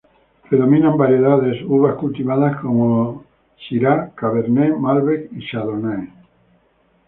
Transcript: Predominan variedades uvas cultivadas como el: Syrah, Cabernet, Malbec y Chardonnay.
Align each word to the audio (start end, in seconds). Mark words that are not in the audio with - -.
Predominan 0.49 0.97
variedades 0.97 1.61
uvas 1.63 1.93
cultivadas 1.95 2.59
como 2.59 2.87
el: 3.59 3.67
Syrah, 3.67 4.15
Cabernet, 4.15 4.75
Malbec 4.75 5.31
y 5.31 5.45
Chardonnay. 5.47 6.11